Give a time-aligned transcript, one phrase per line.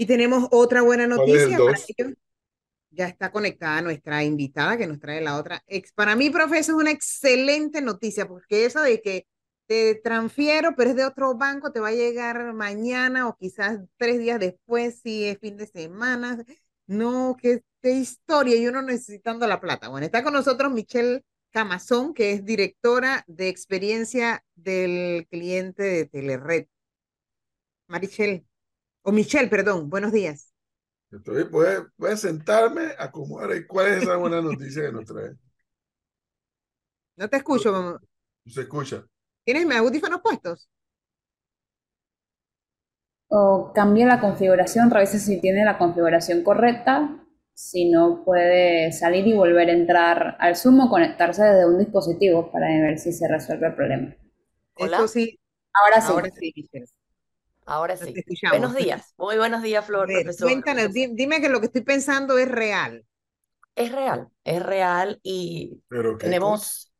[0.00, 2.14] Y tenemos otra buena noticia para ellos.
[2.88, 5.62] Ya está conectada nuestra invitada que nos trae la otra.
[5.94, 9.26] Para mí, profesor, es una excelente noticia porque eso de que
[9.66, 14.18] te transfiero, pero es de otro banco, te va a llegar mañana o quizás tres
[14.18, 16.42] días después, si es fin de semana.
[16.86, 19.88] No, qué, historia, y uno necesitando la plata.
[19.88, 26.68] Bueno, está con nosotros Michelle Camazón, que es directora de experiencia del cliente de Telered.
[27.86, 28.46] Marichel,
[29.10, 30.52] o Michelle, perdón, buenos días.
[31.10, 35.04] Estoy, voy, a, voy a sentarme a acomodar cuál es esa buena noticia que nos
[35.04, 35.32] trae.
[37.16, 38.00] No te escucho, mamá.
[38.46, 39.04] Se escucha.
[39.44, 40.68] ¿Tienes mis audífonos puestos?
[43.26, 47.26] O cambia la configuración, revisa si tiene la configuración correcta.
[47.52, 52.50] Si no, puede salir y volver a entrar al Zoom o conectarse desde un dispositivo
[52.52, 54.16] para ver si se resuelve el problema.
[54.74, 55.08] Hola.
[55.08, 55.38] sí.
[55.72, 56.12] Ahora sí.
[56.12, 56.52] Ahora sí,
[57.70, 58.12] Ahora sí.
[58.50, 59.14] Buenos días.
[59.16, 60.48] Muy buenos días, Flor, profesor.
[60.48, 63.06] Cuéntanos, dime que lo que estoy pensando es real.
[63.76, 65.80] Es real, es real y
[66.18, 66.92] tenemos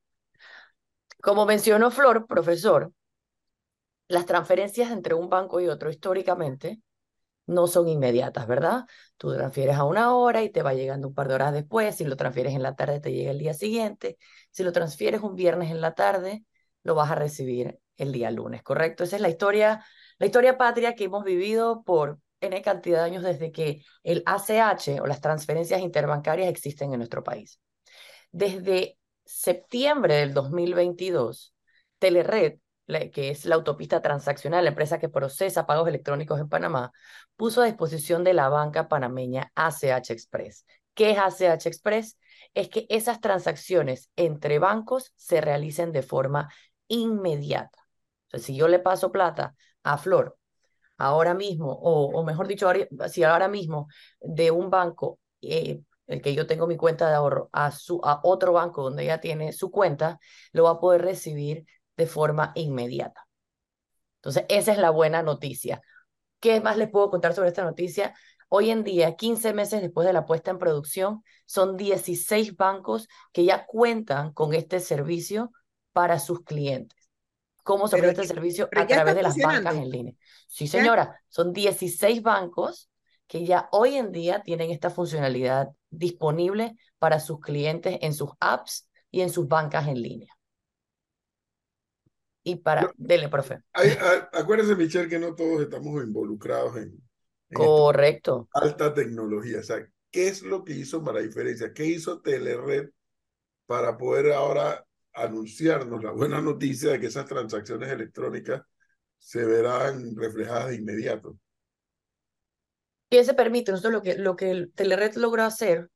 [1.20, 2.92] como mencionó Flor, profesor,
[4.08, 6.80] las transferencias entre un banco y otro históricamente
[7.46, 8.84] no son inmediatas, ¿verdad?
[9.16, 12.04] Tú transfieres a una hora y te va llegando un par de horas después, si
[12.04, 14.18] lo transfieres en la tarde te llega el día siguiente,
[14.50, 16.44] si lo transfieres un viernes en la tarde,
[16.84, 19.04] lo vas a recibir el día lunes, ¿correcto?
[19.04, 19.84] Esa es la historia,
[20.20, 25.00] la historia patria que hemos vivido por N cantidad de años desde que el ACH
[25.00, 27.58] o las transferencias interbancarias existen en nuestro país.
[28.30, 31.54] Desde septiembre del 2022,
[31.98, 32.58] Telered,
[33.12, 36.92] que es la autopista transaccional, la empresa que procesa pagos electrónicos en Panamá,
[37.36, 40.66] puso a disposición de la banca panameña ACH Express.
[40.92, 42.18] ¿Qué es ACH Express?
[42.52, 46.52] Es que esas transacciones entre bancos se realicen de forma
[46.88, 47.78] inmediata.
[48.26, 50.36] O sea, si yo le paso plata a Flor
[51.00, 52.70] ahora mismo, o, mejor dicho,
[53.10, 53.88] si ahora mismo
[54.20, 58.20] de un banco eh, el que yo tengo mi cuenta de ahorro, a, su, a
[58.22, 60.18] otro banco donde ella tiene su cuenta,
[60.52, 61.64] lo va a poder recibir
[61.96, 63.26] de forma inmediata.
[64.16, 65.80] Entonces, esa es la buena noticia.
[66.40, 68.14] ¿Qué más les puedo contar sobre esta noticia?
[68.48, 73.44] Hoy en día, 15 meses después de la puesta en producción, son 16 bancos que
[73.44, 75.52] ya cuentan con este servicio
[75.92, 76.99] para sus clientes.
[77.64, 78.68] ¿Cómo se ofrece este servicio?
[78.76, 80.14] A través de las bancas en línea.
[80.46, 82.90] Sí, señora, son 16 bancos
[83.26, 88.88] que ya hoy en día tienen esta funcionalidad disponible para sus clientes en sus apps
[89.10, 90.36] y en sus bancas en línea.
[92.42, 93.60] Y para, dele, profe.
[94.32, 97.00] acuérdese, Michelle, que no todos estamos involucrados en,
[97.52, 98.48] Correcto.
[98.52, 99.60] alta tecnología.
[99.60, 101.72] O sea, ¿qué es lo que hizo para la diferencia?
[101.72, 102.90] ¿Qué hizo Telered
[103.66, 104.84] para poder ahora
[105.24, 108.62] anunciarnos la buena noticia de que esas transacciones electrónicas
[109.18, 111.36] se verán reflejadas de inmediato?
[113.08, 113.72] ¿Qué se permite?
[113.72, 115.90] Nosotros lo que, lo que el Telered logró hacer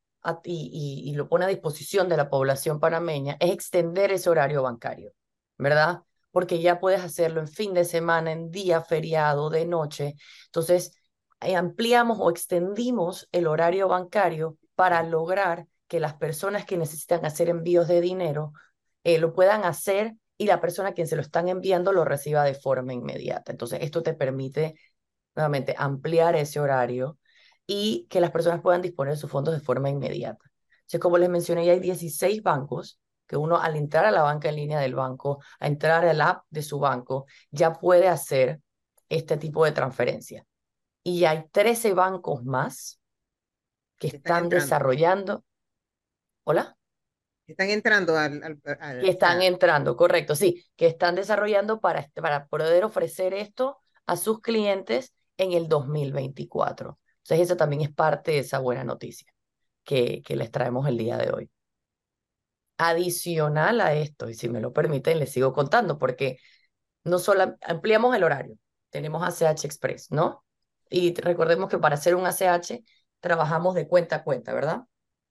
[0.44, 5.12] y, y, lo pone a disposición de la población panameña es extender ese horario bancario,
[5.58, 6.00] ¿verdad?
[6.30, 10.14] Porque ya puedes hacerlo en fin de semana, en día feriado, de noche.
[10.46, 10.96] Entonces,
[11.40, 17.48] eh, ampliamos o extendimos el horario bancario para lograr que las personas que necesitan hacer
[17.48, 18.52] envíos de dinero
[19.04, 22.42] eh, lo puedan hacer y la persona a quien se lo están enviando lo reciba
[22.44, 23.52] de forma inmediata.
[23.52, 24.74] Entonces, esto te permite
[25.34, 27.18] nuevamente, ampliar ese horario
[27.66, 30.44] y que las personas puedan disponer de sus fondos de forma inmediata.
[30.80, 34.48] Entonces, como les mencioné, ya hay 16 bancos que uno al entrar a la banca
[34.48, 38.60] en línea del banco, a entrar al app de su banco, ya puede hacer
[39.08, 40.44] este tipo de transferencia.
[41.02, 43.00] Y hay 13 bancos más
[43.98, 45.44] que están, desarrollando.
[46.44, 46.76] ¿Hola?
[47.46, 48.60] Están entrando al...
[49.00, 54.40] que están entrando, correcto, sí, que están desarrollando para, para poder ofrecer esto a sus
[54.40, 56.98] clientes en el 2024.
[57.22, 59.32] Entonces, eso también es parte de esa buena noticia
[59.82, 61.50] que, que les traemos el día de hoy.
[62.78, 66.38] Adicional a esto, y si me lo permiten, les sigo contando, porque
[67.04, 68.56] no solo ampliamos el horario,
[68.90, 70.44] tenemos ACH Express, ¿no?
[70.90, 72.82] Y recordemos que para hacer un ACH
[73.20, 74.82] trabajamos de cuenta a cuenta, ¿verdad?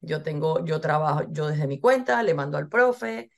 [0.04, 3.32] Yo tengo, yo trabajo, yo desde mi cuenta le mando al profe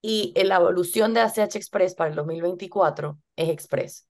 [0.00, 4.06] y la evolución de ACH Express para el 2024 es Express,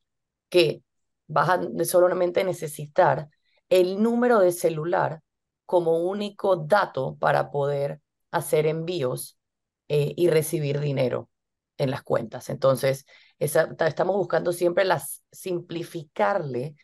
[0.50, 0.82] que
[1.26, 3.28] vas a solamente necesitar
[3.70, 5.22] el número de celular
[5.64, 8.00] como único dato para poder
[8.30, 9.38] hacer envíos
[9.88, 11.30] eh, y recibir dinero
[11.78, 12.50] en las cuentas.
[12.50, 13.06] Entonces,
[13.38, 16.74] estamos buscando siempre las, simplificarle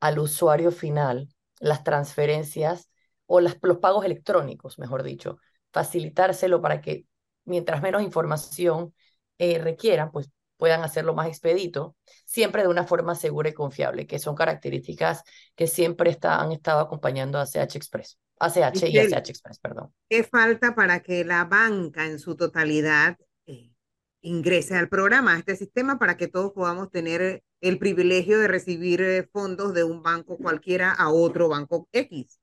[0.00, 1.28] al usuario final
[1.60, 2.90] las transferencias
[3.26, 5.38] o las, los pagos electrónicos, mejor dicho,
[5.72, 7.06] facilitárselo para que
[7.44, 8.94] mientras menos información
[9.38, 14.18] eh, requieran, pues puedan hacerlo más expedito, siempre de una forma segura y confiable, que
[14.18, 15.22] son características
[15.54, 18.18] que siempre han estado acompañando a ACH Express.
[18.38, 19.92] ACH y, ACH Express, perdón.
[20.08, 23.72] ¿Qué falta para que la banca en su totalidad eh,
[24.20, 29.02] ingrese al programa, a este sistema, para que todos podamos tener el privilegio de recibir
[29.02, 32.38] eh, fondos de un banco cualquiera a otro banco X?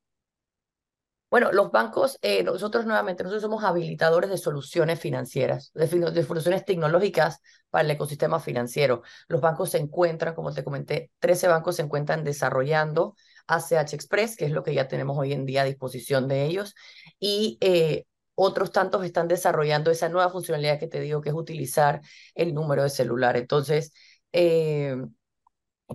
[1.31, 5.87] Bueno, los bancos, eh, nosotros nuevamente, nosotros somos habilitadores de soluciones financieras, de,
[6.25, 7.39] soluciones tecnológicas
[7.69, 9.01] para el ecosistema financiero.
[9.29, 13.15] Los bancos se encuentran, como te comenté, 13 bancos se encuentran desarrollando
[13.47, 16.75] ACH Express, que es lo que ya tenemos hoy en día a disposición de ellos,
[17.17, 18.03] y eh,
[18.35, 22.01] otros tantos están desarrollando esa nueva funcionalidad que te digo, que es utilizar
[22.35, 23.37] el número de celular.
[23.37, 23.93] Entonces,
[24.33, 24.97] eh,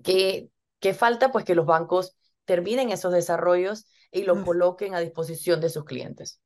[0.02, 0.48] ¿qué,
[0.80, 1.30] ¿qué falta?
[1.30, 2.16] Pues que los bancos
[2.46, 6.40] terminen esos desarrollos y los coloquen a disposición de sus clientes.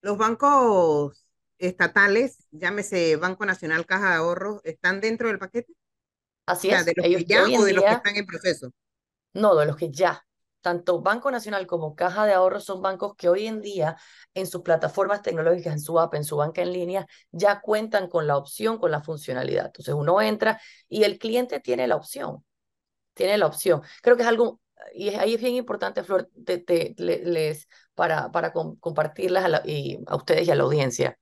[0.00, 1.26] Los bancos
[1.58, 5.74] estatales, llámese Banco Nacional, Caja de Ahorros, ¿están dentro del paquete?
[6.46, 6.84] Así es.
[6.84, 8.72] ¿De los que ya o de los que están en proceso?
[9.32, 10.24] No, de los que ya.
[10.60, 13.96] Tanto Banco Nacional como Caja de Ahorros son bancos que hoy en día
[14.32, 18.26] en sus plataformas tecnológicas, en su app, en su banca en línea, ya cuentan con
[18.26, 19.66] la opción, con la funcionalidad.
[19.66, 22.44] Entonces uno entra y el cliente tiene la opción.
[23.14, 23.82] Tiene la opción.
[24.02, 24.60] Creo que es algo
[24.94, 26.30] y ahí es bien importante, Flor,
[26.96, 31.18] les, para, para compartirlas a, y a ustedes y a la audiencia.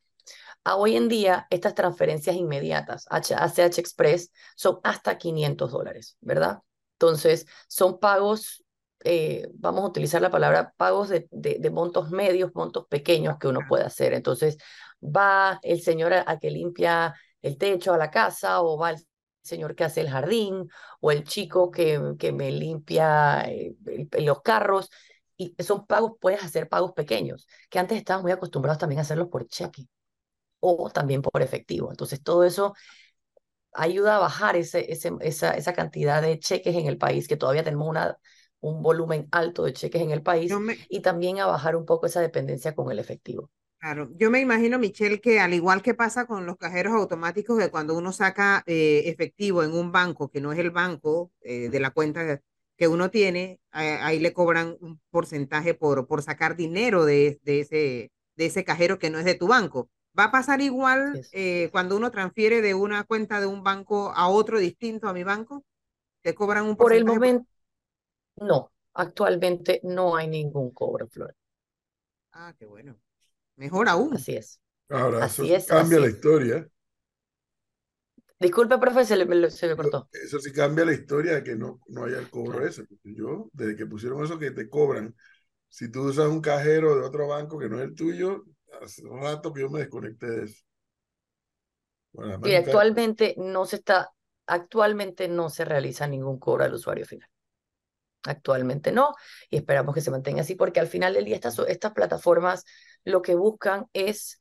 [0.65, 6.61] A hoy en día, estas transferencias inmediatas, ACH Express, son hasta 500 dólares, ¿verdad?
[6.95, 8.65] Entonces, son pagos,
[9.05, 13.61] eh, vamos a utilizar la palabra pagos de, de, montos medios, montos pequeños que uno
[13.69, 14.13] puede hacer.
[14.13, 14.59] Entonces,
[15.03, 18.99] va el señor a, a que limpia el techo a la casa o va el
[19.43, 20.69] señor que hace el jardín
[21.01, 23.75] o el chico que, que me limpia eh,
[24.19, 24.91] los carros.
[25.37, 29.29] Y son pagos, puedes hacer pagos pequeños, que antes estaban muy acostumbrados también a hacerlos
[29.29, 29.87] por cheque
[30.61, 31.91] o también por efectivo.
[31.91, 32.75] Entonces, todo eso
[33.73, 37.65] ayuda a bajar ese, ese, esa, esa cantidad de cheques en el país, que todavía
[37.65, 38.19] tenemos una,
[38.61, 40.53] un volumen alto de cheques en el país,
[40.89, 43.51] y también a bajar un poco esa dependencia con el efectivo.
[43.81, 47.71] Claro, yo me imagino, Michelle, que al igual que pasa con los cajeros automáticos, que
[47.71, 51.81] cuando uno saca eh, efectivo en un banco, que no es el banco eh, de
[51.81, 52.43] la cuenta
[52.77, 58.13] que uno tiene, ahí le cobran un porcentaje por, por sacar dinero de, de, ese,
[58.37, 59.89] de ese cajero que no es de tu banco.
[60.19, 64.29] ¿Va a pasar igual eh, cuando uno transfiere de una cuenta de un banco a
[64.29, 65.65] otro distinto a mi banco?
[66.23, 66.79] ¿Te cobran un porcentaje?
[66.79, 67.47] Por el momento,
[68.37, 68.73] no.
[68.95, 71.37] Actualmente no hay ningún cobro, Flor.
[72.33, 72.99] Ah, qué bueno.
[73.61, 74.15] Mejor aún.
[74.15, 74.59] Así es.
[74.89, 76.67] Ahora, eso cambia la historia.
[78.41, 80.09] Disculpe, profe, se, le, se cortó.
[80.13, 82.85] Eso sí cambia la historia de que no, no haya el cobro ese.
[83.05, 85.15] yo, desde que pusieron eso que te cobran,
[85.69, 88.45] si tú usas un cajero de otro banco que no es el tuyo,
[88.83, 90.65] hace un rato que yo me desconecté de eso.
[92.45, 94.11] y actualmente no se está,
[94.47, 97.30] actualmente no se realiza ningún cobro al usuario final.
[98.25, 99.15] Actualmente no,
[99.49, 102.65] y esperamos que se mantenga así, porque al final del día estas, estas plataformas
[103.05, 104.39] lo que buscan es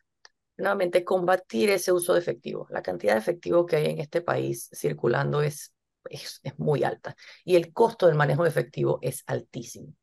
[0.58, 2.68] nuevamente combatir ese uso de efectivo.
[2.70, 5.74] La cantidad de efectivo que hay en este país circulando es,
[6.10, 7.16] es, muy alta
[7.46, 9.94] y el costo del manejo de efectivo es altísimo,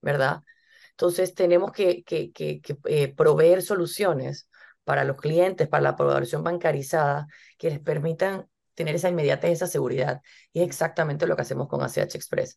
[0.00, 0.42] ¿verdad?
[0.90, 4.48] Entonces tenemos que, que, que, eh, proveer soluciones
[4.84, 7.26] para los clientes, para la aprobación bancarizada,
[7.58, 10.20] que les permitan tener esa inmediatez, esa seguridad.
[10.52, 12.56] Y es exactamente lo que hacemos con ACH Express.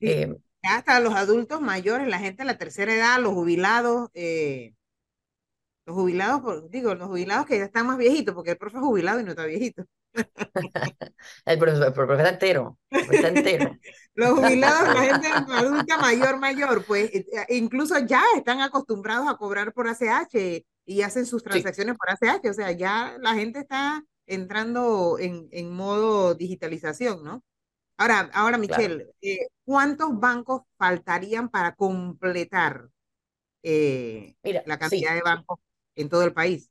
[0.00, 4.74] Eh, hasta los adultos mayores, la gente de la tercera edad, los jubilados, eh,
[5.86, 9.20] los jubilados, digo, los jubilados que ya están más viejitos, porque el profe es jubilado
[9.20, 9.84] y no está viejito.
[11.44, 13.76] el, profe, está entero, está entero.
[14.14, 19.72] los jubilados, la gente adulta mayor, mayor, pues eh, incluso ya están acostumbrados a cobrar
[19.72, 25.18] por ACH y hacen sus transacciones por ACH, o sea, ya la gente está entrando
[25.18, 27.42] en, en modo digitalización, ¿no?
[27.98, 32.88] Ahora, ahora Michelle, eh, ¿cuántos bancos faltarían para completar
[33.62, 35.58] eh, la cantidad de bancos
[35.96, 36.70] en todo el país?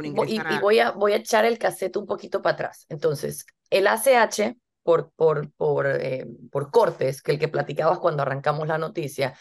[0.00, 2.86] y, voy, a, voy a echar el cassette un poquito para atrás.
[2.88, 8.68] Entonces, el ACH, por, por, por, eh, por cortes, que el que platicabas cuando arrancamos
[8.68, 9.36] la noticia,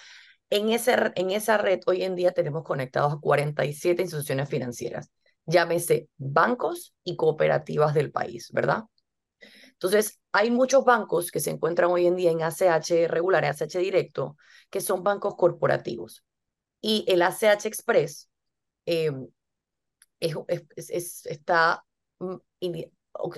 [0.50, 5.12] en, ese, en esa red hoy en día tenemos conectados a 47 instituciones financieras,
[5.46, 8.86] llámese bancos y cooperativas del país, ¿verdad?
[9.78, 14.36] Entonces, hay muchos bancos que se encuentran hoy en día en ACH regular, ACH directo,
[14.72, 16.24] que son bancos corporativos.
[16.82, 18.30] Y el ACH Express
[18.88, 19.12] eh,
[20.20, 21.84] está
[22.20, 22.36] mm,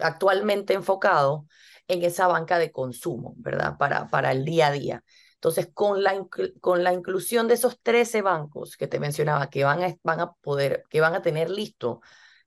[0.01, 1.46] actualmente enfocado
[1.88, 3.77] en esa banca de consumo, ¿verdad?
[3.77, 5.03] Para, para el día a día.
[5.36, 6.25] Entonces, con la,
[6.62, 10.31] con la inclusión de esos 13 bancos que te mencionaba, que van a, van a
[10.34, 12.01] poder, que van a tener listo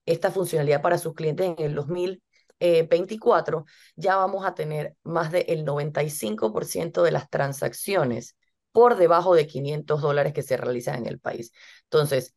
[0.06, 2.22] esta funcionalidad para sus clientes en el 2000
[2.62, 3.64] 2024
[3.96, 8.36] ya vamos a tener más del 95% de las transacciones
[8.72, 11.52] por debajo de 500 dólares que se realizan en el país.
[11.84, 12.34] Entonces,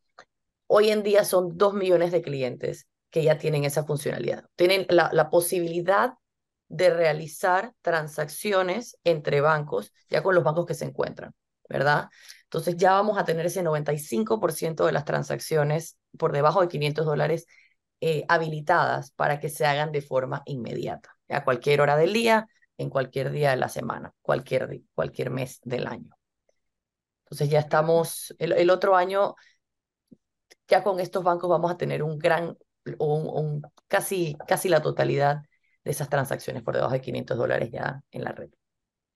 [0.67, 4.45] hoy en día son 2 millones de clientes que ya tienen esa funcionalidad.
[4.55, 6.15] Tienen la posibilidad
[6.67, 11.33] de realizar transacciones entre bancos, ya con los bancos que se encuentran,
[11.69, 12.09] ¿verdad?
[12.43, 17.45] Entonces ya vamos a tener ese 95% de las transacciones por debajo de 500 dólares
[18.07, 22.47] eh, habilitadas para que se hagan de forma inmediata, a cualquier hora del día,
[22.77, 26.15] en cualquier día de la semana, cualquier, cualquier mes del año.
[27.23, 29.33] Entonces ya estamos, el, otro año,
[30.67, 32.55] ya con estos bancos vamos a tener un gran,
[32.99, 35.41] un, casi, casi la totalidad
[35.83, 38.51] de esas transacciones por debajo de 500 dólares ya en la red.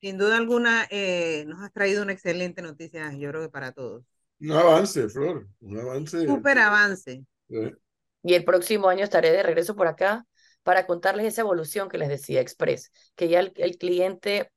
[0.00, 4.02] Sin duda alguna, eh, nos has traído una excelente noticia, yo creo que para todos.
[4.40, 6.26] Un avance, Flor, un avance.
[6.26, 7.24] Súper avance.
[8.22, 10.26] Y el próximo año estaré de regreso por acá
[10.62, 14.52] para contarles esa evolución que les decía Express, que ya el, cliente,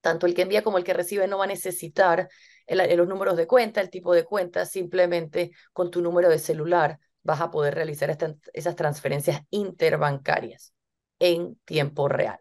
[0.00, 2.28] tanto el que envía como el que recibe, no va a necesitar
[2.68, 7.40] los números de cuenta, el tipo de cuenta, simplemente con tu número de celular vas
[7.40, 8.16] a poder realizar
[8.52, 10.72] esas transferencias interbancarias
[11.18, 12.38] en tiempo real.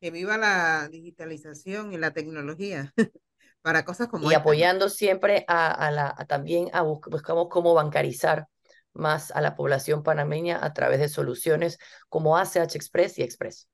[0.00, 2.92] Que viva la digitalización y la tecnología
[3.62, 8.48] para cosas como Y apoyando siempre a, la, también a buscamos cómo bancarizar
[8.92, 11.78] más a la población panameña a través de soluciones
[12.08, 13.68] como ACH Express y Express.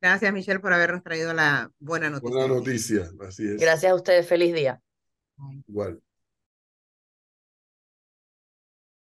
[0.00, 2.36] Gracias, Michelle, por habernos traído la buena noticia.
[2.36, 3.60] Buena noticia, así es.
[3.60, 4.80] Gracias a ustedes, feliz día.
[5.66, 6.00] Igual.